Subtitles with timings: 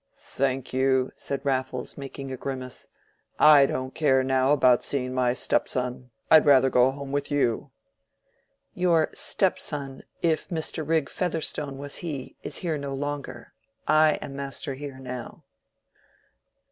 [0.15, 2.87] "Thank you," said Raffles, making a grimace.
[3.37, 6.09] "I don't care now about seeing my stepson.
[6.31, 7.69] I'd rather go home with you."
[8.73, 10.83] "Your stepson, if Mr.
[10.87, 13.53] Rigg Featherstone was he, is here no longer.
[13.87, 15.43] I am master here now."